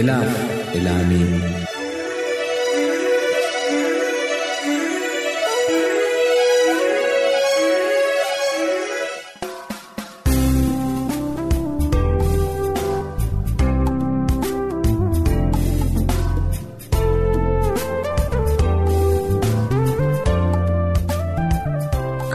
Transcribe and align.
Ilaaf 0.00 0.32
ilaamee 0.78 1.28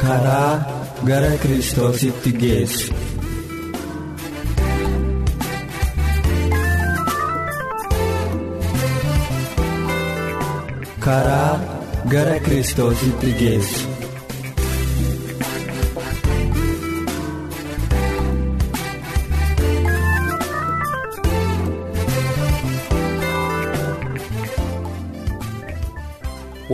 karaa 0.02 0.54
gara 1.10 1.32
kiristoositti 1.44 2.32
geessu. 2.44 3.11
Karaa 11.12 11.54
gara 12.12 12.36
kiristoositti 12.46 13.32
geessu. 13.40 13.88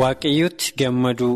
waaqayyotti 0.01 0.73
gammaduu 0.79 1.35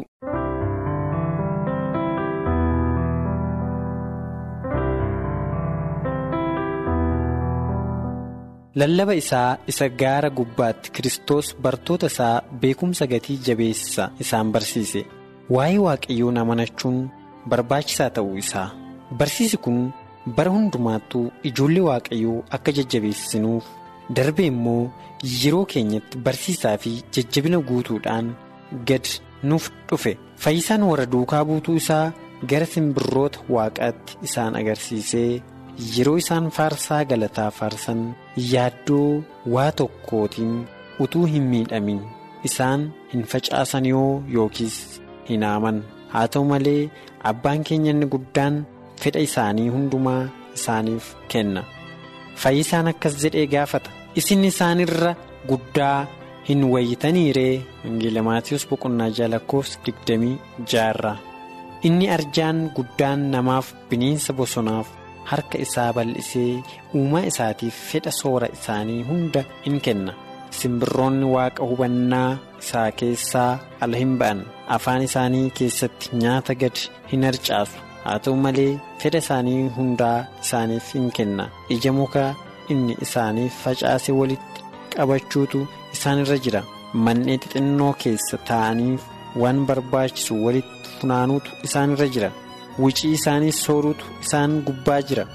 lallaba 8.80 9.14
isaa 9.22 9.58
isa 9.72 9.86
gaara 10.02 10.30
gubbaatti 10.38 10.92
Kiristoos 10.96 11.48
bartoota 11.64 12.08
isaa 12.12 12.36
beekumsa 12.62 13.06
gatii 13.14 13.38
jabeessa 13.48 14.04
isaan 14.24 14.52
barsiise 14.56 15.02
waa'ee 15.56 15.80
waaqayyoon 15.86 16.38
amanachuun 16.44 16.98
barbaachisaa 17.54 18.10
ta'uu 18.18 18.38
isaa 18.44 18.68
barsiisi 19.20 19.58
kun 19.66 19.80
bara 20.38 20.52
hundumaattuu 20.56 21.26
ijoollee 21.50 21.84
waaqayyoo 21.90 22.40
akka 22.58 22.72
jajjabeessinuuf 22.78 23.66
darbe 24.18 24.46
immoo 24.52 24.82
yeroo 25.42 25.66
keenyatti 25.76 26.18
barsiisaa 26.28 26.76
fi 26.86 26.92
jajjabina 27.18 27.60
guutuudhaan 27.70 28.28
gad 28.90 29.06
nuuf 29.50 29.66
dhufe 29.90 30.18
fayyisaan 30.44 30.84
warra 30.90 31.06
duukaa 31.16 31.46
buutuu 31.50 31.76
isaa 31.84 32.06
gara 32.52 32.66
simbirroota 32.74 33.40
waaqaatti 33.56 34.18
isaan 34.28 34.56
agarsiisee. 34.60 35.42
Yeroo 35.96 36.18
isaan 36.22 36.48
faarsaa 36.58 37.04
galataa 37.12 37.50
faarsan 37.60 38.02
yaaddoo 38.52 39.24
waa 39.56 39.72
tokkootiin 39.82 40.54
utuu 41.06 41.26
hin 41.34 41.44
miidhamin 41.54 42.02
isaan 42.50 42.82
hin 43.14 43.24
facaasan 43.34 43.86
yoo 43.94 44.12
yookiis 44.36 44.78
hin 45.30 45.44
haaman 45.50 45.78
haa 46.14 46.28
ta'u 46.36 46.46
malee 46.52 46.82
abbaan 47.32 47.64
keenya 47.70 47.92
inni 47.96 48.08
guddaan 48.16 48.56
fedha 49.04 49.20
isaanii 49.28 49.70
hundumaa 49.76 50.22
isaaniif 50.58 51.06
kenna. 51.34 51.64
Fayyisaan 52.42 52.88
akkas 52.92 53.16
jedhee 53.24 53.48
gaafata. 53.54 53.90
Isin 54.20 54.44
isaanirra 54.52 55.12
guddaa 55.50 56.08
hin 56.50 56.64
wayitaniiree 56.74 57.54
wangeela 57.84 58.22
maatiyoos 58.30 58.66
boqonnaa 58.70 59.10
ja'a 59.18 59.30
lakkoofsa 59.34 59.80
digdamii 59.86 60.36
ja'a 60.74 61.14
inni 61.90 62.10
arjaan 62.16 62.60
guddaan 62.78 63.20
namaaf 63.36 63.68
bineensa 63.90 64.34
bosonaaf. 64.40 64.88
Harka 65.30 65.58
isaa 65.66 65.92
bal'isee 65.98 66.64
uumaa 67.00 67.24
isaatiif 67.32 67.76
fedha 67.92 68.12
soora 68.22 68.48
isaanii 68.58 69.02
hunda 69.10 69.42
in 69.70 69.78
kenna. 69.86 70.14
Simbirroonni 70.60 71.26
waaqa 71.36 71.64
hubannaa 71.70 72.30
isaa 72.62 72.90
keessaa 73.02 73.52
ala 73.84 73.98
hin 74.02 74.14
ba'an. 74.22 74.40
Afaan 74.76 75.02
isaanii 75.08 75.48
keessatti 75.60 76.10
nyaata 76.24 76.54
gad 76.64 76.78
hin 77.12 77.24
harcaasu. 77.28 77.78
Haa 78.04 78.18
ta'u 78.26 78.36
malee 78.46 78.72
fedha 79.04 79.20
isaanii 79.26 79.62
hundaa 79.78 80.18
isaaniif 80.44 80.88
in 81.00 81.08
kenna. 81.18 81.46
Ija 81.76 81.92
muka 82.00 82.24
inni 82.76 82.94
isaaniif 83.06 83.54
facaase 83.64 84.12
walitti 84.20 84.62
qabachuutu 84.96 85.60
isaanirra 85.96 86.38
jira. 86.46 86.62
Manneen 87.06 87.40
xixinnoo 87.44 87.94
keessa 88.04 88.38
taa'aniif 88.52 89.02
waan 89.42 89.60
barbaachisu 89.68 90.34
walitti 90.46 90.90
funaanuutu 91.00 91.50
isaanirra 91.70 92.08
jira. 92.16 92.30
Wicii 92.80 93.12
isaanii 93.20 93.52
sooruutu 93.64 94.06
isaan 94.24 94.62
gubbaa 94.68 95.02
jira. 95.10 95.26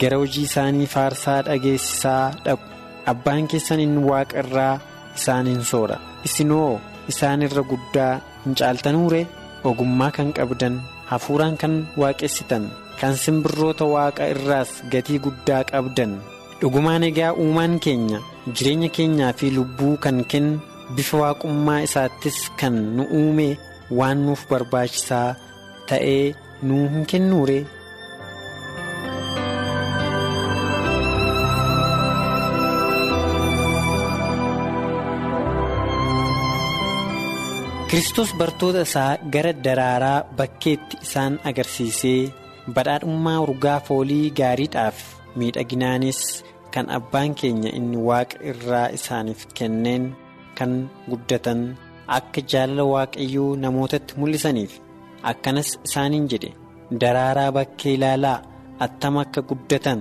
Gara 0.00 0.16
hojii 0.22 0.42
isaanii 0.48 0.86
faarsaa 0.94 1.42
dhageessisaa 1.46 2.32
dhaqu. 2.44 2.64
Abbaan 3.12 3.46
keessan 3.52 3.80
inni 3.84 4.00
waaqa 4.10 4.38
irraa 4.42 4.74
isaan 5.16 5.46
hin 5.52 5.62
soora. 5.70 5.96
Isinoo 6.28 6.80
isaan 7.12 7.42
irra 7.46 7.62
guddaa 7.72 8.12
hin 8.44 8.54
caaltanuure 8.60 9.26
ogummaa 9.70 10.10
kan 10.16 10.32
qabdan 10.38 10.80
hafuuraan 11.10 11.56
kan 11.62 11.74
waaqessitan 12.02 12.64
kan 13.00 13.16
simbirroota 13.24 13.84
waaqa 13.94 14.28
irraas 14.34 14.70
gatii 14.92 15.18
guddaa 15.26 15.64
qabdan. 15.72 16.12
Dhugumaan 16.60 17.02
egaa 17.10 17.32
uumaan 17.42 17.74
keenya 17.84 18.20
jireenya 18.56 18.88
keenyaa 18.96 19.32
fi 19.38 19.50
lubbuu 19.56 19.96
kan 20.04 20.24
kennu 20.32 20.60
bifa 20.96 21.16
waaqummaa 21.22 21.80
isaattis 21.86 22.38
kan 22.60 22.74
nu 22.96 23.02
uume 23.18 23.48
waan 23.98 24.18
nuuf 24.26 24.42
barbaachisaa 24.50 25.28
ta'ee. 25.88 26.34
Nuu 26.62 26.84
hin 26.94 27.06
kennuure. 27.12 27.58
Kiristoos 37.90 38.30
bartoota 38.40 38.80
isaa 38.86 39.12
gara 39.34 39.52
daraaraa 39.64 40.24
bakkeetti 40.38 40.96
isaan 41.06 41.34
agarsiisee 41.50 42.20
badhaadhummaa 42.76 43.36
urgaa 43.44 43.76
foolii 43.88 44.30
gaariidhaaf 44.40 44.98
miidhaginaanis 45.42 46.20
kan 46.76 46.90
abbaan 46.98 47.34
keenya 47.42 47.70
inni 47.80 47.98
waaqa 48.08 48.36
irraa 48.52 48.86
isaaniif 48.98 49.40
kenneen 49.60 50.04
kan 50.58 50.72
guddatan 51.10 51.60
akka 52.18 52.40
jaalala 52.54 52.84
waaqayyoo 52.94 53.50
namootatti 53.66 54.12
mul'isaniif. 54.20 54.72
Akkanas 55.30 55.68
isaaniin 55.86 56.26
jedhe 56.32 56.50
daraaraa 57.02 57.50
bakkee 57.56 57.94
ilaalaa 57.98 58.38
attam 58.86 59.14
akka 59.22 59.40
guddatan 59.50 60.00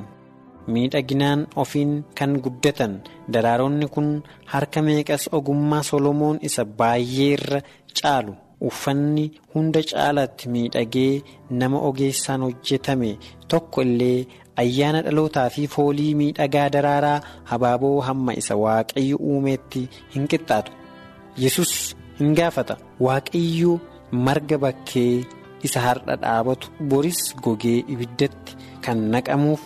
miidhaginaan 0.73 1.47
ofiin 1.63 1.91
kan 2.17 2.31
guddatan 2.43 2.93
daraaronni 3.33 3.87
kun 3.95 4.09
harka 4.53 4.81
meeqas 4.87 5.23
ogummaa 5.37 5.83
solomoon 5.89 6.37
isa 6.47 6.63
baay'ee 6.79 7.29
irra 7.35 7.59
caalu 7.99 8.33
uffanni 8.69 9.25
hunda 9.55 9.81
caalaatti 9.91 10.45
miidhagee 10.53 11.13
nama 11.61 11.77
ogeessaan 11.89 12.41
hojjetame 12.47 13.11
tokko 13.51 13.81
illee 13.87 14.19
ayyaana 14.63 15.01
dhalootaa 15.05 15.49
fi 15.55 15.67
foolii 15.73 16.13
miidhagaa 16.21 16.67
daraaraa 16.75 17.19
habaaboo 17.51 17.97
hamma 18.09 18.31
isa 18.41 18.55
waaqayyo 18.63 19.17
uumeetti 19.31 19.81
hin 20.15 20.27
qixxaatu 20.33 20.71
yesus 21.43 21.71
hin 22.19 22.31
gaafata 22.39 22.75
waaqayyo. 23.05 23.73
Marga 24.25 24.57
bakkee 24.63 25.23
isa 25.67 25.79
har'a 25.85 26.15
dhaabatu 26.23 26.67
boris 26.91 27.19
gogee 27.43 27.79
ibiddatti 27.93 28.51
kan 28.85 28.97
naqamuuf 29.13 29.61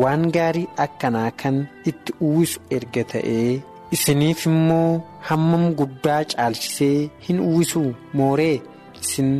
waan 0.00 0.22
gaarii 0.36 0.68
akkanaa 0.84 1.30
kan 1.40 1.56
itti 1.90 2.12
uwwisu 2.26 2.58
erga 2.76 3.02
ta'ee 3.12 3.52
isiniif 3.96 4.40
immoo 4.50 4.90
hammam 5.28 5.64
guddaa 5.78 6.20
caalchisee 6.30 6.98
hin 7.26 7.38
uwwisu 7.48 7.82
mooree? 8.18 8.56
Isin 9.02 9.30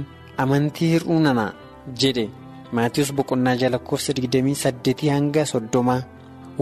amantii 0.42 0.88
hir'uu 0.94 1.20
nanaa? 1.26 1.52
jedhe 2.00 2.24
maatiyoos 2.76 3.10
boqonnaa 3.16 3.56
ja'a 3.60 3.70
lakkoofsa 3.74 4.12
28 4.18 5.10
hanga 5.14 5.42
30 5.50 6.02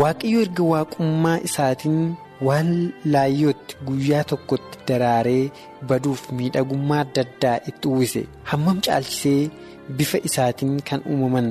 waaqayyo 0.01 0.41
erga 0.47 0.65
waaqummaa 0.73 1.39
isaatiin 1.49 1.99
waan 2.47 2.71
laayyootti 3.15 3.77
guyyaa 3.89 4.25
tokkotti 4.33 4.79
daraaree 4.89 5.51
baduuf 5.89 6.23
miidhagummaa 6.39 7.01
adda 7.05 7.23
addaa 7.27 7.57
itti 7.71 7.89
uwwise. 7.93 8.23
Hammam 8.51 8.79
caalchisee 8.87 9.51
bifa 9.97 10.19
isaatiin 10.31 10.77
kan 10.91 11.01
uumaman 11.15 11.49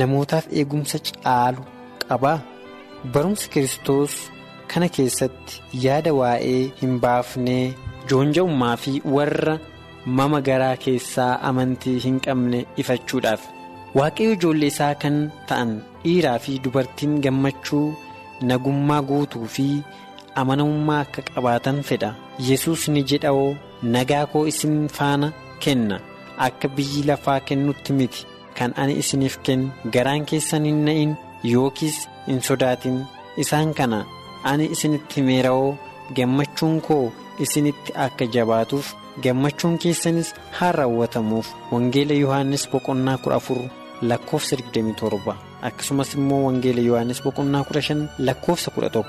namootaaf 0.00 0.46
eegumsa 0.60 0.98
caalu 1.08 1.62
qabaa 2.08 2.38
barumsa 3.14 3.46
kiristoos 3.54 4.14
kana 4.74 4.88
keessatti 4.98 5.54
yaada 5.86 6.12
waa'ee 6.20 6.60
hin 6.82 6.94
baafnee 7.04 7.64
joonja'ummaa 8.12 8.76
fi 8.84 8.92
warra 9.16 9.58
mama 10.20 10.40
garaa 10.48 10.76
keessaa 10.84 11.32
amantii 11.50 11.98
hin 12.06 12.16
qabne 12.26 12.64
ifachuudhaaf. 12.84 13.42
Waaqayyo 13.98 14.32
ijoollee 14.36 14.70
isaa 14.74 14.94
kan 15.02 15.16
ta'an 15.48 15.70
dhiiraa 16.04 16.38
fi 16.46 16.58
dubartiin 16.64 17.12
gammachuu 17.26 17.86
nagummaa 18.50 19.02
guutuu 19.10 19.46
fi 19.56 19.66
amanamummaa 20.40 21.00
akka 21.04 21.22
qabaatan 21.34 21.82
fedha. 21.88 22.10
Yesus 22.48 22.88
ni 22.88 23.02
jedhawoo 23.10 23.56
nagaa 23.82 24.26
koo 24.32 24.46
isin 24.52 24.88
faana 24.96 25.32
kenna. 25.62 26.00
Akka 26.46 26.68
biyyi 26.76 27.02
lafaa 27.08 27.40
kennutti 27.40 27.92
miti. 27.98 28.26
Kan 28.58 28.72
ani 28.76 28.94
isiniif 29.02 29.36
kennu 29.46 29.70
garaan 29.94 30.24
keessan 30.30 30.64
hin 30.68 30.80
na'in 30.86 31.12
yookiis 31.52 31.98
hin 32.26 32.40
sodaatin. 32.48 32.98
Isaan 33.42 33.74
kana 33.78 34.04
ani 34.50 34.64
isinitti 34.74 35.14
himeera'oo 35.20 35.70
gammachuun 36.16 36.80
koo 36.88 37.12
isinitti 37.46 37.92
akka 38.06 38.24
jabaatuuf 38.34 38.92
gammachuun 39.24 39.78
keessanis 39.78 40.34
haa 40.58 40.72
raawwatamuuf. 40.78 41.48
Wangeela 41.72 42.14
yohaannis 42.22 42.68
boqonnaa 42.72 43.18
kudha 43.24 43.36
afur 43.42 43.58
lakkoofsa 44.02 44.56
27. 44.56 45.34
Akkasumas 45.68 46.14
immoo 46.14 46.42
wangeela 46.46 46.80
yohaannis 46.88 47.22
boqonnaa 47.26 47.62
15 47.70 48.08
lakkoofsa 48.18 48.70
11. 48.76 49.04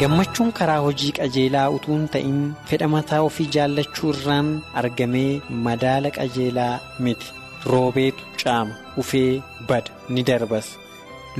Gammachuun 0.00 0.52
karaa 0.58 0.80
hojii 0.86 1.12
qajeelaa 1.18 1.68
utuu 1.76 1.94
hin 1.96 2.08
ta'in 2.14 2.38
fedha 2.70 2.88
mataa 2.94 3.20
ofii 3.28 3.46
jaallachuu 3.56 4.10
irraan 4.14 4.50
argamee 4.82 5.40
madaala 5.66 6.10
qajeelaa 6.18 6.74
miti. 7.06 7.26
Roobeetu 7.72 8.24
caama 8.42 8.74
ufee 9.02 9.42
bada 9.68 9.90
ni 10.14 10.22
darbas. 10.30 10.68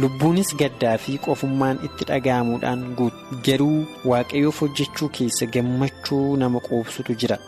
Lubbuunis 0.03 0.51
gaddaa 0.63 0.97
fi 1.05 1.17
qofummaan 1.27 1.79
itti 1.89 2.05
dhaga'amuudhaan 2.11 2.83
guutu 2.99 3.39
garuu 3.47 3.79
waaqayyoof 4.11 4.61
hojjechuu 4.65 5.09
keessa 5.19 5.47
gammachuu 5.57 6.37
nama 6.43 6.61
quubsutu 6.69 7.15
jira. 7.23 7.39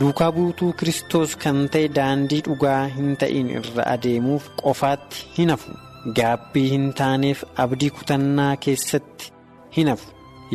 Duukaa 0.00 0.32
buutuu 0.38 0.72
kristos 0.80 1.36
kan 1.44 1.60
ta'e 1.74 1.88
daandii 1.98 2.40
dhugaa 2.48 2.80
hin 2.96 3.16
ta'in 3.22 3.50
irra 3.60 3.84
adeemuuf 3.94 4.48
qofaatti 4.62 5.26
hin 5.38 5.50
hafu. 5.54 5.70
Gaabbii 6.18 6.68
hin 6.74 6.92
taaneef 7.00 7.44
abdii 7.64 7.90
kutannaa 7.98 8.52
keessatti 8.66 9.32
hin 9.76 9.88
hafu. 9.92 10.08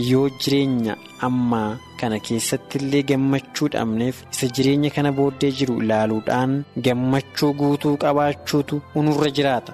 Yoo 0.09 0.27
jireenya 0.41 0.93
ammaa 1.27 1.71
kana 1.99 2.17
keessatti 2.27 2.77
illee 2.81 3.03
gammachuu 3.09 3.67
dhabneef 3.73 4.17
isa 4.33 4.47
jireenya 4.55 4.89
kana 4.95 5.11
booddee 5.19 5.51
jiru 5.59 5.75
ilaaluudhaan 5.83 6.53
gammachuu 6.85 7.51
guutuu 7.59 7.95
qabaachuutu 8.03 8.81
nurra 9.05 9.29
jiraata. 9.37 9.73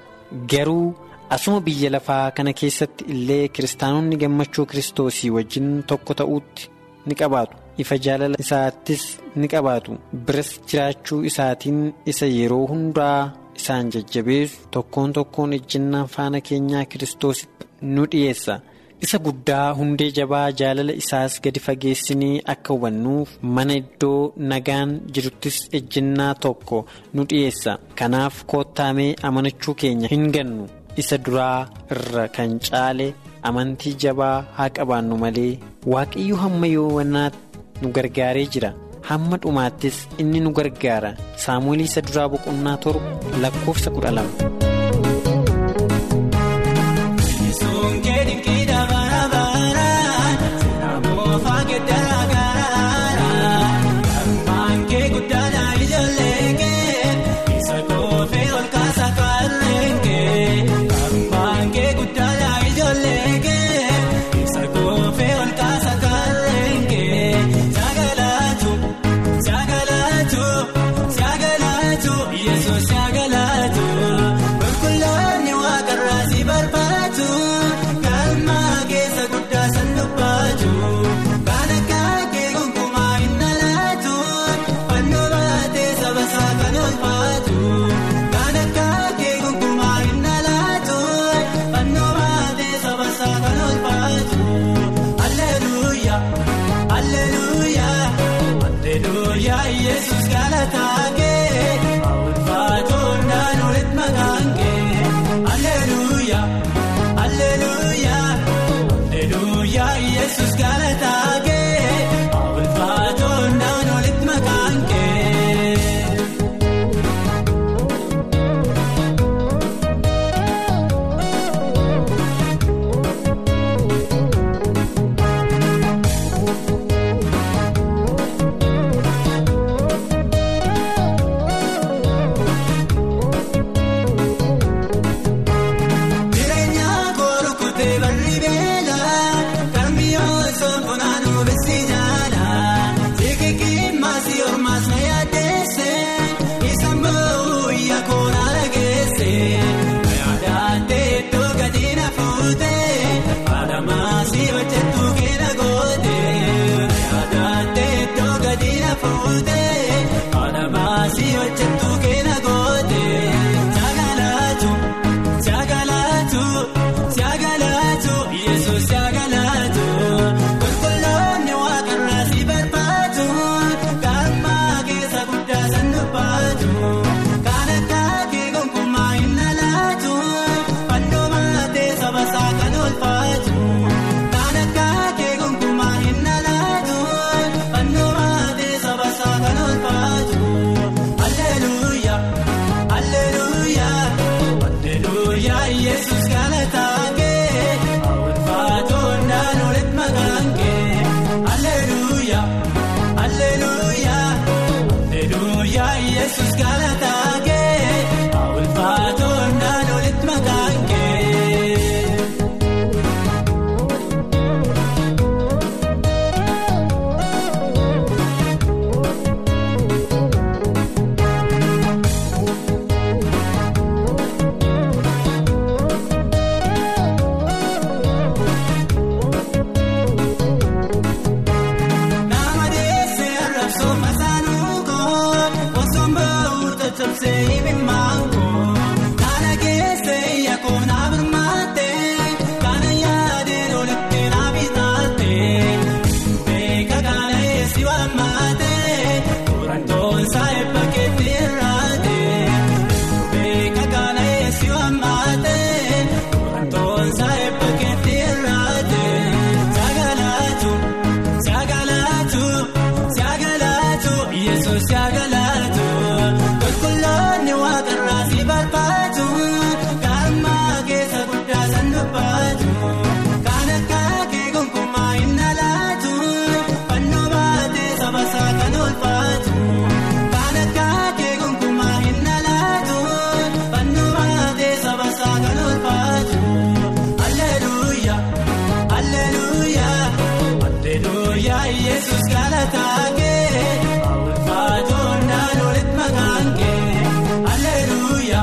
Garuu 0.51 0.93
asuma 1.35 1.59
biyya 1.67 1.89
lafaa 1.95 2.31
kana 2.37 2.53
keessatti 2.61 3.03
illee 3.13 3.47
kiristaanonni 3.55 4.15
gammachuu 4.23 4.65
kiristoosii 4.71 5.29
wajjin 5.37 5.69
tokko 5.91 6.13
ta'uutti 6.21 6.69
ni 7.07 7.15
qabaatu. 7.21 7.55
Ifa 7.81 7.95
jaalala 8.05 8.35
isaattis 8.43 9.03
ni 9.35 9.47
qabaatu. 9.53 9.91
Biras 10.25 10.49
jiraachuu 10.69 11.21
isaatiin 11.29 11.79
isa 12.11 12.25
yeroo 12.37 12.65
hundaa 12.71 13.19
isaan 13.59 13.91
jajjabeessu 13.93 14.57
tokkoon 14.75 15.13
tokkoon 15.17 15.53
ejjennaa 15.57 16.05
faana 16.15 16.41
keenyaa 16.49 16.85
kiristoositti 16.91 17.65
nu 17.93 18.05
dhiyeessa. 18.11 18.55
Isa 19.05 19.17
guddaa 19.25 19.67
hundee 19.79 20.07
jabaa 20.17 20.47
jaalala 20.61 20.93
isaas 21.01 21.33
gadi 21.43 21.59
fageessinii 21.67 22.41
akka 22.53 22.73
hubannuuf 22.75 23.29
mana 23.57 23.73
iddoo 23.81 24.33
nagaan 24.51 24.91
jiruttis 25.13 25.57
ejjennaa 25.79 26.33
tokko 26.45 26.79
nu 27.13 27.23
dhiyeessa. 27.29 27.77
Kanaaf 27.99 28.43
koottaamee 28.51 29.15
amanachuu 29.29 29.73
keenya 29.83 30.07
hin 30.13 30.27
gannu. 30.35 30.67
Isa 31.01 31.17
duraa 31.25 31.67
irra 31.95 32.25
kan 32.35 32.59
caale 32.67 33.07
amantii 33.49 33.93
jabaa 34.03 34.37
haa 34.57 34.69
qabaannu 34.77 35.17
malee 35.23 35.53
waaqayyo 35.93 36.35
hamma 36.43 36.67
yoowwannaatti 36.75 37.39
nu 37.81 37.87
gargaaree 37.97 38.47
jira. 38.55 38.73
Hamma 39.09 39.37
dhumaattis 39.43 39.97
inni 40.21 40.39
nu 40.45 40.51
gargaara. 40.57 41.11
Saamu'eel 41.45 41.81
isa 41.87 42.01
duraa 42.09 42.27
boqonnaa 42.33 42.77
torba 42.83 43.09
lakkoofsa 43.45 43.89
kudha 43.95 44.11
lama. 44.17 44.33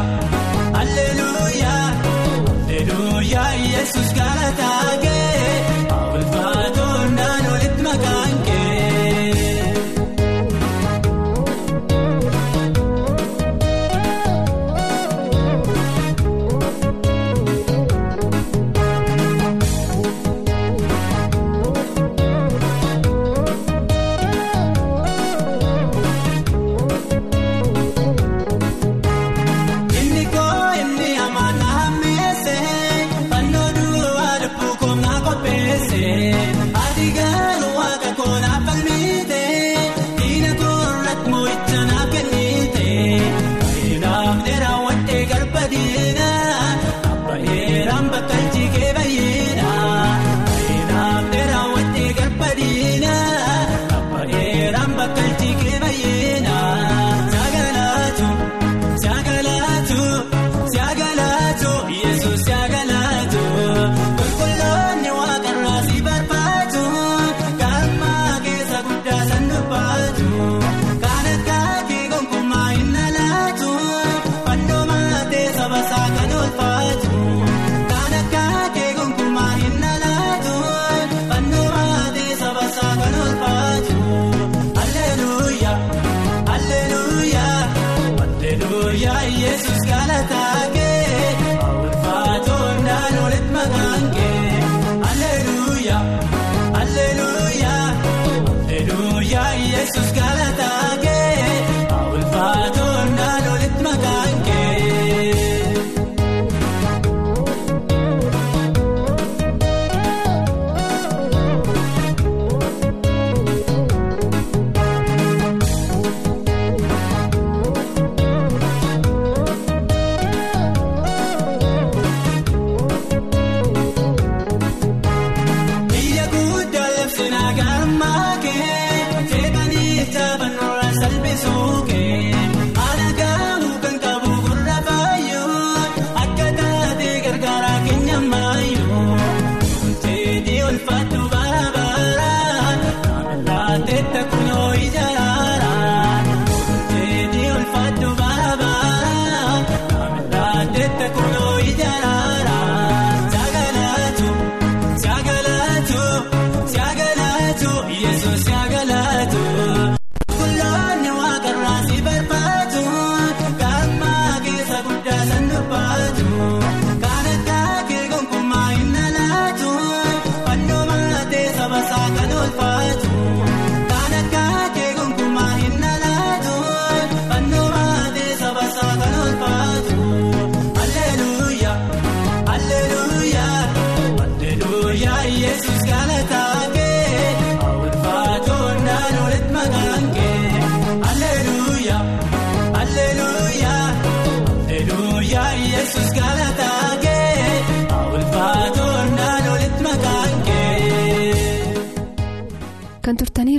Música 0.06 0.36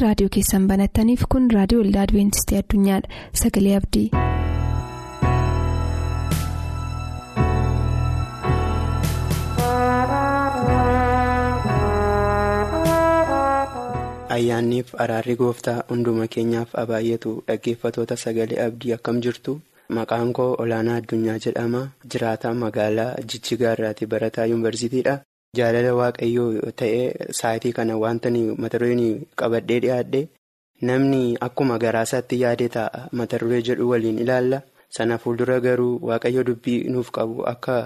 raadiyoo 0.07 0.33
keessan 0.37 0.67
banattaniif 0.73 1.27
kun 1.35 1.51
raadiyoo 1.57 1.83
olda 1.87 2.01
adibeentistii 2.07 2.61
addunyaadha 2.63 3.23
sagalee 3.43 3.75
abdii. 3.81 4.07
ayyaanniif 14.35 14.89
araarri 15.03 15.35
gooftaa 15.41 15.77
hunduma 15.91 16.27
keenyaaf 16.35 16.73
abaay'atu 16.83 17.31
dhaggeeffatoota 17.49 18.17
sagalee 18.23 18.59
abdii 18.67 18.93
akkam 18.97 19.21
jirtu? 19.27 19.55
Maqaan 19.97 20.33
koo 20.39 20.49
olaanaa 20.63 20.97
addunyaa 21.01 21.37
jedhama. 21.45 21.81
Jiraata 22.13 22.53
magaalaa 22.63 23.09
jijjigaa 23.33 23.73
irraati 23.77 24.09
barataa 24.13 24.45
yuunivarsiitiidha. 24.51 25.15
jaalala 25.59 25.91
waaqayyoo 25.99 26.71
ta'ee 26.81 27.05
saayitii 27.41 27.73
kana 27.77 27.97
wanta 28.03 28.29
mata 28.63 28.77
dureen 28.81 29.03
qabadhee 29.41 29.79
dhiyaadhee 29.85 30.25
namni 30.89 31.21
akkuma 31.47 31.77
garaasaatti 31.83 32.41
yaadee 32.43 32.69
taa'a 32.77 33.07
mata 33.21 33.39
duree 33.43 33.61
jedhu 33.69 33.89
waliin 33.91 34.19
ilaalla 34.25 34.61
sana 34.97 35.17
fuuldura 35.23 35.59
garuu 35.67 35.93
waaqayyo 36.09 36.43
dubbii 36.49 36.79
nuuf 36.95 37.09
qabu 37.19 37.45
akka 37.53 37.77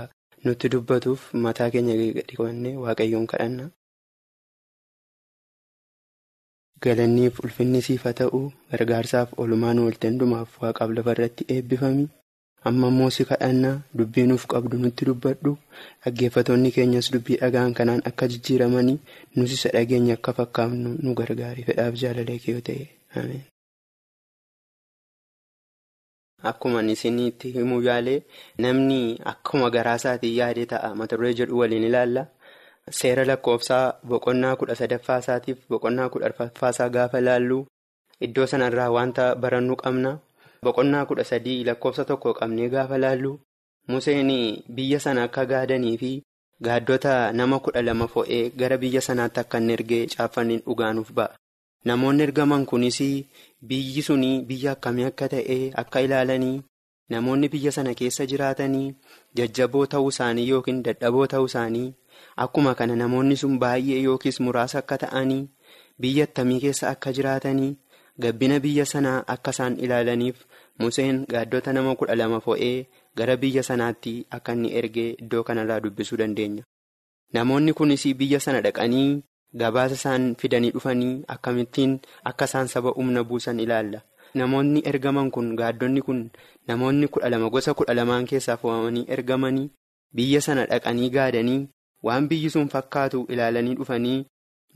nutti 0.45 0.69
dubbatuuf 0.73 1.21
mataa 1.45 1.69
keenya 1.75 1.95
dhiqannee 2.01 2.75
waaqayyoon 2.85 3.27
kadhanna. 3.33 3.65
galanniif 6.83 7.39
ulfinni 7.45 7.81
siifa 7.87 8.11
ta'u 8.19 8.39
gargaarsaaf 8.71 9.33
olumaan 9.43 9.79
waltandumaaf 9.85 10.49
waaqaaf 10.63 10.89
lafa 10.97 11.11
irratti 11.15 11.43
eebbifami. 11.55 12.05
Amma 12.69 12.87
immoo 12.93 13.09
si 13.09 13.25
kadhanna 13.29 13.69
dubbii 13.97 14.27
nuuf 14.29 14.43
qabdu 14.51 14.77
nutti 14.81 15.05
dubbadhu 15.09 15.51
dhaggeeffatoonni 16.03 16.69
keenyas 16.75 17.07
dubbii 17.13 17.37
dhagaan 17.41 17.73
kanaan 17.77 18.01
akka 18.09 18.27
jijjiiramanii 18.31 18.99
nus 19.35 19.51
isa 19.55 19.69
dhageenya 19.75 20.13
akka 20.19 20.33
fakkaafnu 20.39 20.89
nu 21.03 21.13
gargaari 21.19 21.63
fedhaaf 21.69 21.95
jaalala 22.01 22.37
kee 22.43 22.53
yoo 22.53 22.61
ta'e 22.67 22.85
ameen. 23.21 23.41
Akkuma 26.49 26.81
isinitti 26.93 27.51
himuu 27.55 27.81
yaalee 27.87 28.21
namni 28.65 29.01
akkuma 29.31 29.69
garaa 29.75 29.97
isaatiin 30.01 30.37
yaade 30.39 30.65
ta'a 30.71 30.95
mata 30.99 31.17
duree 31.17 31.33
jedhu 31.39 31.59
waliin 31.61 31.83
ilaalla. 31.89 32.23
Seera 32.99 33.25
lakkoofsaa 33.29 33.85
boqonnaa 34.09 34.55
kudha 34.61 34.75
sadaffaa 34.79 35.19
isaatiif 35.23 35.59
boqonnaa 35.69 36.09
kudha 36.13 36.25
arfaffaa 36.29 36.69
isaa 36.75 36.89
gaafa 36.95 37.19
ilaallu 37.23 37.59
iddoo 38.27 38.47
sanarraa 38.53 38.89
wanta 38.97 39.35
barannuu 39.35 39.75
qabna. 39.83 40.11
Boqonnaa 40.65 41.05
kudha 41.09 41.23
sadii 41.27 41.63
lakkoofsa 41.67 42.03
tokko 42.09 42.33
qabnee 42.39 42.69
gaafa 42.73 42.97
ilaallu 42.99 43.31
Museen 43.91 44.27
biyya 44.75 44.99
sana 45.05 45.23
akka 45.27 45.45
gaadanii 45.51 45.93
fi 46.01 46.11
gaaddota 46.67 47.13
nama 47.37 47.59
kudha 47.67 47.81
lama 47.87 48.07
fo'ee 48.13 48.41
gara 48.59 48.77
biyya 48.83 49.01
sanaatti 49.07 49.39
akka 49.43 49.57
inni 49.63 49.73
ergee 49.77 50.01
caaffanniin 50.13 50.61
dhugaanuuf 50.67 51.09
ba'a. 51.17 51.33
Namoonni 51.85 52.23
ergaman 52.27 52.65
kunis 52.69 52.99
biyyi 53.69 54.03
suni 54.09 54.31
biyya 54.49 54.71
akkamii 54.77 55.07
akka 55.09 55.29
ta'e 55.33 55.59
akka 55.83 55.99
ilaalanii 56.07 56.61
namoonni 57.09 57.49
biyya 57.53 57.71
sana 57.77 57.97
keessa 57.99 58.29
jiraatanii 58.33 58.93
jajjaboo 59.37 59.85
ta'uu 59.95 60.13
isaanii 60.15 60.47
yookiin 60.53 60.83
dadhaboo 60.85 61.25
ta'uu 61.35 61.49
isaanii 61.53 61.87
akkuma 62.45 62.75
kana 62.75 62.95
namoonni 63.05 63.35
sun 63.43 63.57
baay'ee 63.63 64.03
yookiis 64.07 64.39
muraasa 64.45 64.85
akka 64.85 64.97
ta'anii 65.05 65.47
biyya 66.05 66.29
attamii 66.29 66.61
keessa 66.67 66.93
akka 66.93 67.13
jiraatanii 67.19 67.73
gabbina 68.23 68.59
biyya 68.63 68.85
sanaa 68.85 69.19
akka 69.33 69.51
isaan 69.55 69.75
ilaalaniif 69.85 70.45
Museen 70.81 71.25
gaaddota 71.31 71.73
nama 71.73 71.95
kudha 71.95 72.15
lama 72.21 72.39
fo'ee 72.45 72.85
gara 73.17 73.35
biyya 73.41 73.63
sanaatti 73.69 74.13
akka 74.37 74.53
inni 74.57 74.69
ergee 74.79 75.09
iddoo 75.23 75.43
kanarraa 75.47 75.79
dubbisuu 75.83 76.17
dandeenya. 76.21 76.63
Namoonni 77.33 77.73
kunis 77.73 78.05
biyya 78.21 78.39
sana 78.39 78.61
dhaqanii. 78.61 79.21
Gabaasa 79.61 79.95
isaan 79.99 80.25
fidanii 80.39 80.71
dhufanii 80.75 81.23
akkamittiin 81.33 81.99
akka 82.29 82.45
isaan 82.49 82.67
saba 82.73 82.89
humna 82.97 83.23
buusan 83.29 83.59
ilaalla. 83.59 83.99
Namoonni 84.39 84.79
ergaman 84.91 85.27
kun 85.35 85.49
gaaddonni 85.59 86.01
kun 86.07 86.21
namoonni 86.67 87.07
kudha 87.11 87.29
lama 87.33 87.49
gosa 87.51 87.73
kudha 87.75 87.93
lamaan 87.99 88.23
keessaa 88.29 88.55
fo'amanii 88.61 89.03
ergamanii 89.15 89.67
biyya 90.15 90.41
sana 90.45 90.63
dhaqanii 90.71 91.09
gaadanii 91.15 91.67
waan 92.07 92.29
biyyi 92.31 92.49
sun 92.53 92.69
fakkaatu 92.75 93.25
ilaalanii 93.35 93.75
dhufanii 93.79 94.23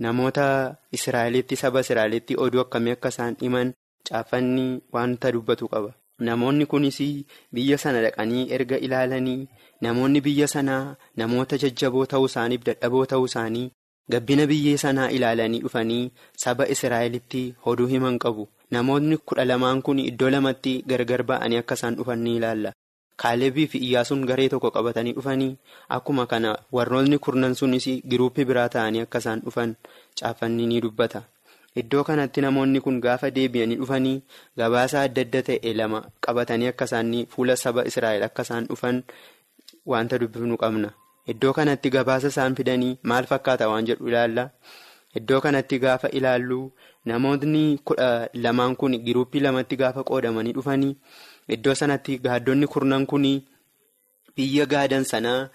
namoota 0.04 0.76
Israa'elitti 0.98 1.56
saba 1.62 1.80
Israa'elitti 1.86 2.36
oduu 2.46 2.62
akkamii 2.66 2.96
akka 2.98 3.10
isaan 3.16 3.38
himan 3.42 3.72
caaffanni 4.10 4.66
wanta 4.92 5.32
dubbatu 5.32 5.68
qaba. 5.72 5.96
Namoonni 6.20 6.66
kunis 6.66 7.00
biyya 7.54 7.78
sana 7.78 8.02
dhaqanii 8.06 8.48
erga 8.56 8.78
ilaalanii 8.80 9.48
namoonni 9.82 10.22
biyya 10.22 10.48
sanaa 10.48 10.96
namoota 11.18 11.58
jajjaboo 11.64 12.06
ta'uu 12.14 12.26
isaaniif 12.32 12.64
dadhaboo 12.70 13.06
ta'uu 13.14 13.26
isaanii. 13.32 13.72
Gabbina 14.12 14.46
biyya 14.48 14.78
sanaa 14.78 15.10
ilaalanii 15.12 15.60
dhufanii 15.66 16.12
saba 16.44 16.68
Israa'elitti 16.76 17.44
oduu 17.66 17.88
himan 17.92 18.20
qabu. 18.20 18.48
Namoonni 18.72 19.18
kudha 19.18 19.46
lamaan 19.46 19.82
kun 19.82 20.00
iddoo 20.00 20.30
lamatti 20.30 20.74
gargar 20.88 21.24
ba'anii 21.24 21.60
akka 21.64 21.76
isaan 21.80 21.96
dhufan 22.00 22.20
ni 22.24 22.36
ilaalla. 22.40 22.72
Kaalebii 23.22 23.68
fi 23.72 23.78
Iyyaasuun 23.88 24.26
garee 24.30 24.50
tokko 24.50 24.72
qabatanii 24.76 25.14
dhufanii 25.18 25.58
akkuma 25.98 26.26
kana 26.32 26.56
warroonni 26.72 27.18
kurnan 27.28 27.56
sunis 27.60 27.86
giruuppii 28.10 28.46
biraa 28.50 28.70
ta'anii 28.74 29.04
akka 29.08 29.20
isaan 29.24 29.42
dhufan 29.46 29.76
caaffanni 30.22 30.68
ni 30.72 30.82
dubbata. 30.82 31.24
Iddoo 31.82 32.04
kanatti 32.08 32.42
namoonni 32.42 32.80
kun 32.84 33.00
gaafa 33.04 33.30
deebi'anii 33.38 33.76
dhufanii 33.82 34.18
gabaasa 34.58 35.02
adda 35.06 35.22
adda 35.26 35.42
ta'e 35.50 35.74
lama 35.80 36.00
qabatanii 36.28 36.68
akka 36.72 36.86
isaan 36.90 37.12
fuula 37.34 37.56
saba 37.64 37.84
Israa'el 37.90 38.24
akka 38.28 38.44
isaan 38.48 38.68
dhufan 38.70 39.02
wanta 39.94 40.18
dubbifnu 40.22 40.58
qabna. 40.64 40.90
Iddoo 41.32 41.54
kanatti 41.58 41.90
gabaasa 41.96 42.28
isaan 42.34 42.56
fidanii 42.56 42.98
maal 43.04 43.26
fakkaata 43.32 43.68
waan 43.72 43.86
jedhu 43.90 44.08
ilaalla. 44.12 44.50
Iddoo 45.20 45.42
kanatti 45.42 45.80
gaafa 45.84 46.10
ilaallu 46.20 46.60
namoonni 47.06 47.64
kudha 47.88 48.10
lamaan 48.46 48.76
kun 48.80 48.96
giruuppii 49.06 49.40
lamatti 49.46 49.76
gaafa 49.82 50.04
qoodamanii 50.10 50.54
dhufanii 50.58 50.96
iddoo 51.56 51.76
sanatti 51.82 52.18
gaaddonni 52.26 52.68
kurnan 52.74 53.06
kun 53.06 53.26
biyya 54.36 54.66
gaadan 54.66 55.04
sanaa 55.12 55.50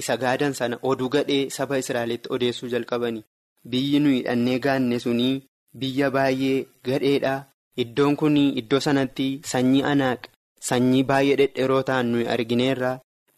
isa 0.00 0.16
gaadan 0.16 0.54
sana 0.54 0.78
oduu 0.82 1.08
gadhee 1.14 1.50
saba 1.50 1.78
Israa'elitti 1.82 2.28
odeessuu 2.34 2.68
jalqabani. 2.72 3.24
Biyyi 3.70 3.98
nuyi 4.00 4.22
dhannee 4.26 4.58
gaanne 4.64 4.98
sunii 5.04 5.42
biyya 5.80 6.10
baay'ee 6.16 6.66
gadheedha. 6.86 7.34
Iddoon 7.82 8.16
kun 8.20 8.36
iddoo 8.60 8.80
sanatti 8.86 9.26
sanyii 9.52 9.82
anaaq 9.92 10.22
sanyii 10.68 11.02
baay'ee 11.10 11.36
dhedheeroo 11.40 11.82
ta'an 11.88 12.06
nuyi 12.12 12.26
argineerra. 12.34 12.92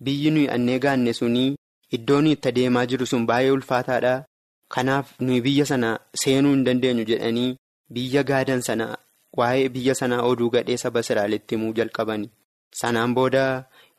Biyyi 0.04 0.30
nuyi 0.34 0.46
dhannee 0.50 0.78
gaanne 0.84 1.12
sunii. 1.20 1.54
Iddoon 1.96 2.26
itti 2.32 2.48
adeemaa 2.48 2.86
jiru 2.90 3.06
sun 3.12 3.26
baay'ee 3.30 3.50
ulfaataadha. 3.56 4.14
Kanaaf 4.74 5.06
nuyi 5.20 5.40
biyya 5.46 5.66
sana 5.66 5.90
seenuu 6.22 6.52
hin 6.54 6.64
dandeenyu 6.66 7.04
jedhanii 7.10 7.56
biyya 7.94 8.22
gaadan 8.30 8.60
sana 8.68 8.86
waa'ee 9.38 9.68
biyya 9.76 9.94
sanaa 10.00 10.22
oduu 10.30 10.50
gadhee 10.54 10.76
saba 10.82 11.00
Israa'elitti 11.04 11.54
himuu 11.56 11.72
jalqabani. 11.78 12.30
Sanaan 12.80 13.14
booda 13.14 13.44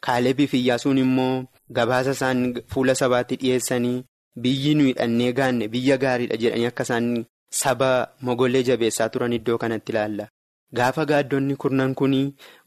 Kaalebii 0.05 0.47
fi 0.51 0.57
Iyyaasuun 0.63 0.97
immoo 0.97 1.43
gabaasa 1.77 2.11
isaan 2.17 2.39
fuula 2.73 2.95
sabaatti 3.01 3.35
dhiyeessanii 3.41 4.03
biyyi 4.45 4.71
nuyi 4.77 4.93
dhannee 4.99 5.31
gaanne 5.39 5.67
biyya 5.73 5.97
gaariidha 6.03 6.37
jedhanii 6.43 6.65
akka 6.71 6.83
isaan 6.87 7.09
saba 7.59 7.89
mogollee 8.27 8.63
jabeessaa 8.69 9.09
turan 9.09 9.33
iddoo 9.37 9.57
kanatti 9.63 9.91
ilaalla. 9.91 10.27
Gaafa 10.77 11.05
gaaddonni 11.05 11.55
kurnan 11.61 11.95
kun 11.95 12.13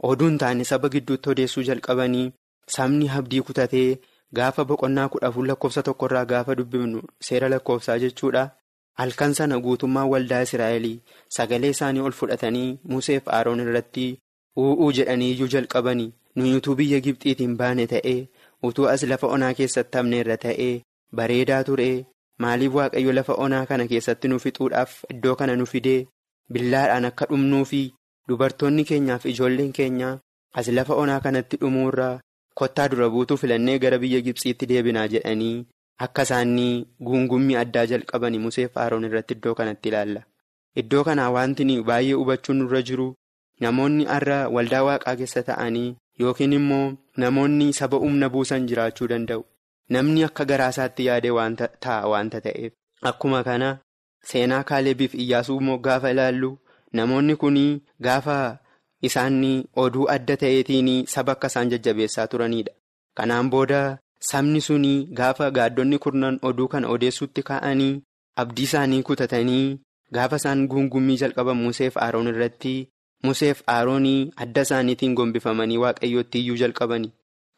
oduu 0.08 0.28
hin 0.28 0.38
taane 0.38 0.64
saba 0.70 0.88
gidduutti 0.94 1.30
odeessuu 1.34 1.62
jalqabanii 1.68 2.32
sabni 2.76 3.08
abdii 3.18 3.40
kutatee. 3.50 3.98
Gaafa 4.34 4.64
boqonnaa 4.64 5.08
kudha 5.08 5.26
afur 5.28 5.46
lakkoofsa 5.46 5.82
tokkorraa 5.88 6.24
gaafa 6.32 6.54
dubbifnu 6.58 7.02
seera 7.28 7.48
lakkoofsaa 7.48 7.98
jechuudha. 8.04 8.50
Halkan 8.98 9.34
sana 9.34 9.58
guutummaa 9.60 10.04
waldaa 10.12 10.42
Israa'el 10.46 10.86
sagalee 11.36 11.70
isaanii 11.74 12.00
ol 12.08 12.12
fudhatanii 12.18 12.78
Museef 12.90 13.28
Aroon 13.38 13.60
irratti 13.64 14.04
u'uu 14.64 14.90
jedhanii 14.98 15.30
iyyuu 15.34 15.48
jalqabanii 15.54 16.12
nuyi 16.36 16.56
utuu 16.58 16.74
biyya 16.80 17.00
Gibxiitiin 17.06 17.56
baane 17.62 17.86
ta'ee 17.92 18.28
utuu 18.68 18.86
as 18.92 19.02
lafa 19.12 19.26
onaa 19.36 19.54
keessatti 19.60 19.98
hafneerra 19.98 20.36
ta'ee 20.44 20.82
bareedaa 21.20 21.62
ture 21.68 21.88
maaliif 22.42 22.74
waaqayyo 22.78 23.12
lafa 23.18 23.34
onaa 23.44 23.66
kana 23.70 23.86
keessatti 23.90 24.28
nu 24.28 24.38
fixuudhaaf 24.44 24.92
iddoo 25.14 25.34
kana 25.40 25.56
nu 25.56 25.66
fidee 25.72 26.06
billaadhaan 26.52 27.04
akka 27.10 27.26
dhumnuu 27.30 27.64
fi 27.70 27.82
dubartoonni 28.28 28.84
keenyaaf 28.90 29.26
ijoolleen 29.32 29.72
keenya 29.78 30.10
as 30.60 30.68
lafa 30.78 30.94
onaa 31.02 31.20
kanatti 31.20 31.56
dhumuurraa. 31.62 32.20
Kottaa 32.58 32.88
dura 32.88 33.08
buutuu 33.10 33.36
filannee 33.36 33.78
gara 33.82 33.98
biyya 33.98 34.20
Gibsiitti 34.26 34.66
deebinaa 34.70 35.08
jedhanii 35.12 35.66
akka 36.04 36.22
isaanii 36.26 36.86
guungummii 37.06 37.56
addaa 37.62 37.86
jalqabanii 37.92 38.38
Museef 38.44 38.76
Aroon 38.82 39.04
irratti 39.08 39.34
iddoo 39.38 39.54
kanatti 39.60 39.88
ilaalla. 39.88 40.22
Iddoo 40.80 41.02
kanaa 41.08 41.30
wanti 41.36 41.64
baay'ee 41.88 42.12
hubachuun 42.20 42.56
nurra 42.62 42.82
jiru 42.90 43.08
namoonni 43.60 44.04
har'a 44.12 44.38
waldaa 44.56 44.82
waaqaa 44.88 45.16
keessa 45.20 45.42
ta'anii 45.48 45.96
yookiin 46.20 46.52
immoo 46.58 46.86
namoonni 47.22 47.72
saba 47.80 47.96
humna 48.04 48.28
buusan 48.36 48.66
jiraachuu 48.70 49.08
danda'u. 49.14 49.42
Namni 49.90 50.24
akka 50.24 50.44
garaasaatti 50.50 51.06
yaade 51.06 51.30
wanta 51.30 51.68
ta'a 51.68 52.08
wanta 52.12 52.40
ta'eef. 52.40 52.72
Akkuma 53.02 53.44
kana 53.44 53.68
seenaa 54.28 54.62
Kaalebiif 54.68 55.14
Iyyaasuu 55.14 55.58
immoo 55.60 55.78
gaafa 55.78 56.10
ilaallu 56.10 56.58
namoonni 56.92 57.36
kun 57.36 57.58
gaafa. 58.00 58.58
Isaan 59.02 59.42
oduu 59.76 60.08
adda 60.08 60.36
ta'eetiin 60.42 61.06
saba 61.06 61.32
akka 61.32 61.46
isaan 61.52 61.68
jajjabeessaa 61.70 62.26
turanidha. 62.26 62.72
Kanaan 63.14 63.50
booda 63.50 63.98
sabni 64.20 64.60
suni 64.60 64.94
gaafa 65.18 65.50
gaaddonni 65.50 65.98
kurnan 65.98 66.38
oduu 66.42 66.68
kana 66.68 66.88
odeessuutti 66.88 67.42
ka'anii 67.42 68.00
abdii 68.42 68.64
isaanii 68.68 69.02
kutatanii 69.02 69.78
gaafa 70.16 70.36
isaan 70.40 70.64
guungummii 70.68 71.16
jalqaban 71.22 71.56
Museef 71.64 71.96
Aroon 72.06 72.28
irratti 72.32 72.74
Museef 73.24 73.60
Aroonii 73.66 74.30
adda 74.36 74.62
isaaniitiin 74.68 75.14
gombifamanii 75.14 75.76
waaqayyootti 75.84 76.38
iyyuu 76.40 76.56
jalqabani. 76.62 77.12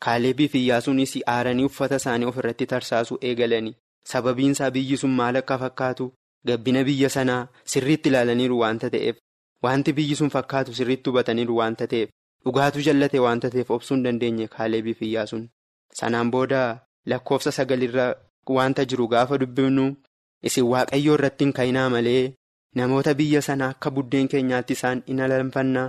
Kaalebii 0.04 0.48
fi 0.48 0.58
Iyyaasuunis 0.64 1.12
aaranii 1.34 1.64
uffata 1.70 1.96
isaanii 2.02 2.26
ofirratti 2.30 2.66
tarsaasuu 2.72 3.18
eegalani. 3.22 3.74
Sababiinsaa 4.10 4.70
biyyi 4.70 4.96
sun 4.96 5.10
maal 5.20 5.36
akka 5.36 5.58
fakkaatu 5.58 6.12
gabbina 6.46 6.84
biyya 6.84 7.08
sanaa 7.10 7.48
sirriitti 7.64 8.08
ilaalaniiru 8.08 8.58
waanta 8.60 8.90
ta'eef. 8.90 9.16
Wanti 9.62 9.92
biyyi 9.92 10.16
sun 10.16 10.30
fakkaatu 10.30 10.74
sirriitti 10.74 11.10
hubataniiru 11.10 11.56
waanta 11.60 11.86
ta'eef 11.92 12.10
dhugaatuu 12.44 12.82
jallate 12.88 13.18
waanta 13.26 13.50
ta'eef 13.50 13.70
obsuu 13.76 13.94
hin 13.96 14.04
dandeenye 14.04 14.48
Kaalebii 14.48 14.94
fi 14.94 15.04
Iyyaasuun. 15.08 15.48
Sanaan 16.00 16.30
booda 16.30 16.60
lakkoofsa 17.06 17.52
sagalirra 17.52 18.06
wanta 18.58 18.84
jiru 18.84 19.08
gaafa 19.08 19.38
dubbifnu 19.42 19.86
isin 20.50 20.64
waaqayyoo 20.72 21.14
irratti 21.18 21.44
hin 21.44 21.52
ka'inaa 21.58 21.88
malee 21.94 22.34
namoota 22.80 23.14
biyya 23.20 23.40
sanaa 23.48 23.68
akka 23.74 23.90
buddeen 23.96 24.28
keenyaatti 24.34 24.72
isaan 24.78 25.02
in 25.06 25.20
alanfannaa 25.26 25.86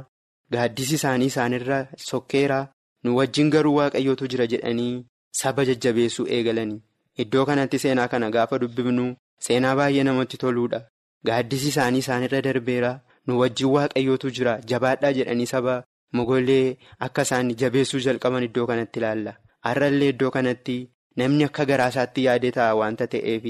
gaaddisi 0.56 0.96
isaanii 1.00 1.26
isaanirra 1.34 1.80
sokkeera 2.10 2.60
nu 3.08 3.15
wajjin 3.20 3.50
garuu 3.56 3.74
waaqayyootu 3.80 4.28
jira 4.34 4.48
jedhanii 4.54 5.06
saba 5.41 5.65
jajjabeessuu 5.70 6.28
eegalanii. 6.38 6.82
Iddoo 7.24 7.46
kanatti 7.50 7.80
seenaa 7.84 8.08
kana 8.13 8.30
gaafa 8.36 8.60
dubbifnu 8.63 9.06
seenaa 9.48 9.76
baay'ee 9.80 10.04
namatti 10.08 10.38
toluudha. 10.43 10.82
Gaaddisi 11.28 11.67
isaanii 11.74 12.00
isaanirra 12.06 12.41
darbeera. 12.48 12.91
Nu 13.28 13.39
wajjin 13.39 13.70
waaqayyootu 13.76 14.30
jira 14.39 14.60
jabaadhaa 14.72 15.13
jedhanii 15.20 15.46
saba 15.54 15.78
mogollee 16.20 16.78
akka 17.08 17.22
isaan 17.28 17.50
jabeessuu 17.62 18.00
jalqaban 18.06 18.43
iddoo 18.50 18.67
kanatti 18.67 19.00
ilaalla. 19.00 19.34
Har'allee 19.65 20.10
iddoo 20.13 20.32
kanatti 20.36 20.78
namni 21.22 21.43
akka 21.50 21.65
garaasaatti 21.72 22.24
yaadee 22.28 22.52
ta'a 22.60 22.76
waanta 22.82 23.08
ta'eef 23.13 23.43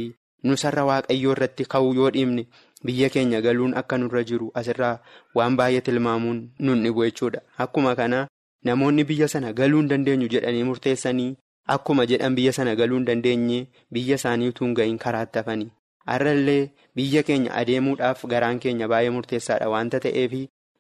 nusarra 0.44 0.86
waaqayyoo 0.90 1.32
irratti 1.36 1.66
ka'uu 1.74 1.94
yoo 2.00 2.10
dhiibne 2.16 2.48
biyya 2.86 3.10
keenya 3.14 3.42
galuun 3.46 3.74
akka 3.82 3.98
nurra 4.02 4.24
jiru 4.32 4.50
asirraa 4.62 4.96
waan 5.36 5.56
baay'ee 5.60 5.82
tilmaamuun 5.88 6.42
nun 6.60 6.84
dhibu 6.84 7.06
jechuudha. 7.06 7.42
Akkuma 7.58 7.96
kana 7.96 8.28
namoonni 8.66 9.04
biyya 9.10 9.28
sana 9.34 9.54
galuu 9.54 9.80
hin 9.82 9.88
dandeenyu 9.94 10.28
jedhanii 10.34 10.64
murteessanii 10.70 11.36
akkuma 11.76 12.06
jedhan 12.12 12.36
biyya 12.40 12.54
sana 12.58 12.76
galuu 12.82 12.98
hin 13.00 13.06
dandeenye 13.10 13.60
biyya 13.98 14.16
isaanii 14.22 14.50
utuu 14.54 14.66
hin 14.66 14.74
ga'iin 14.80 14.98
karaatti 15.06 15.40
hafanii 15.44 15.70
har'allee 16.12 16.60
biyya 16.96 17.24
keenya 17.30 17.54
adeemuudhaaf 17.62 18.26
garaan 18.34 18.60
keenya 18.66 18.88
baay'ee 18.92 19.10
murteessaadha. 19.16 19.70
Waanta 19.70 20.00
ta'eef 20.06 20.34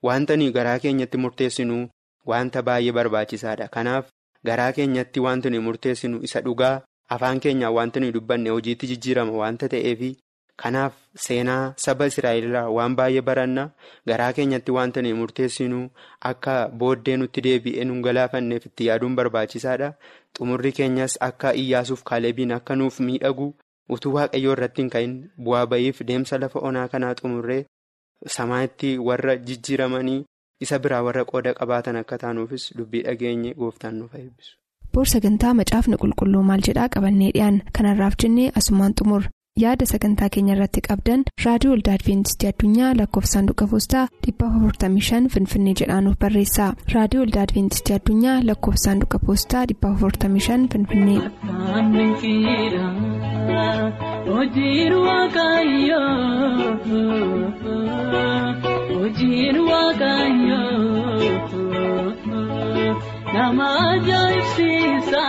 wanta 0.09 0.35
nuyi 0.37 0.51
garaa 0.57 0.79
keenyatti 0.83 1.17
murteessinu 1.23 1.79
wanta 2.25 2.61
baay'ee 2.69 2.91
barbaachisaadha. 2.99 3.67
Kanaaf 3.67 4.05
garaa 4.49 4.71
keenyatti 4.77 5.19
wanti 5.25 5.49
nuyi 5.49 5.61
murteessinu 5.67 6.21
isa 6.29 6.41
dhugaa 6.45 6.81
afaan 7.15 7.39
keenyaan 7.45 7.73
wanti 7.79 7.99
nuyi 7.99 8.11
dubbanne 8.19 8.49
hojiitti 8.55 8.87
jijjiirama. 8.93 9.31
Waanta 9.41 9.67
ta'eef 9.73 9.99
kanaaf 10.63 10.93
seenaa 11.25 11.73
saba 11.85 12.05
israa'elirraa 12.11 12.69
waan 12.77 12.95
baay'ee 12.99 13.21
baranna 13.29 13.63
garaa 14.11 14.31
keenyatti 14.39 14.71
wanta 14.77 15.01
nuyi 15.05 15.13
murteessinu 15.21 15.79
akka 16.31 16.55
booddee 16.81 17.17
nutti 17.21 17.41
deebi'ee 17.47 17.85
nu 17.89 18.01
galaafanneef 18.07 18.65
itti 18.69 18.85
yaaduun 18.89 19.15
barbaachisaadha. 19.19 19.89
Xumurri 20.37 20.71
keenyas 20.79 21.17
akka 21.29 21.53
iyyaasuuf 21.61 22.03
kaalebiin 22.09 22.51
akka 22.57 22.75
nuuf 22.81 22.99
miidhagu 23.05 23.47
utuu 23.95 24.13
waaqayyoo 24.17 24.53
irratti 24.57 24.81
hin 24.81 24.89
ka'in 24.95 25.13
bu'aa 25.47 25.65
ba'iif 25.73 26.01
deemsa 26.11 26.37
lafa 26.43 26.59
onaa 26.69 26.87
kanaa 26.93 27.13
xumurree 27.21 27.61
samaatti 28.37 28.97
warra 29.07 29.35
jijjiiramanii 29.37 30.25
isa 30.65 30.79
biraa 30.79 31.01
warra 31.07 31.25
qooda 31.31 31.53
qabaatan 31.59 31.95
akka 32.01 32.17
taanuufis 32.23 32.73
dubbii 32.77 33.01
dhageenye 33.07 33.53
gooftaan 33.53 33.95
nuuf 33.99 34.13
eebbisu. 34.15 34.53
boor 34.93 35.05
sagantaa 35.13 35.53
macaafni 35.59 35.97
qulqulluu 36.03 36.43
maal 36.49 36.61
jedhaa 36.67 36.89
qabannee 36.95 37.31
dhiyaan 37.35 37.61
kanarraaf 37.77 38.15
jennee 38.23 38.51
asumaan 38.61 38.93
xumur 39.01 39.23
yaada 39.63 39.85
sagantaa 39.91 40.29
keenya 40.35 40.53
irratti 40.55 40.81
qabdan 40.87 41.23
raadiyoo 41.45 41.73
waldaa 41.75 41.95
adventistii 41.99 42.49
addunyaa 42.51 42.91
lakkoofsaanduqa 43.01 43.67
poostaa 43.73 44.05
455 44.27 45.29
finfinnee 45.35 45.75
jedhaanuf 45.81 46.17
barreessa 46.25 46.67
raadiyoo 46.95 47.23
waldaa 47.25 47.45
adventistii 47.49 47.95
addunyaa 47.99 48.37
lakkoofsaanduqa 48.51 49.19
poostaa 49.27 49.65
455 49.73 50.67
finfinnee. 50.73 51.19
Nama 63.33 63.67
ajaa'ibsiisa 63.91 65.23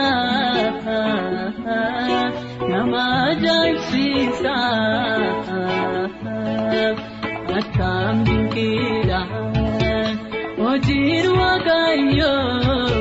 nama 2.72 3.02
ajaa'ibsiisa 3.30 4.54
akkam 7.60 8.16
dinqiidha 8.28 9.20
hojiin 10.62 11.26
waaqayyoo 11.40 12.97